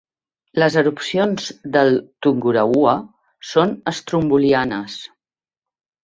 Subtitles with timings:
[0.61, 1.91] Les erupcions del
[2.27, 2.93] Tungurahua
[3.49, 4.97] són estrombolianes.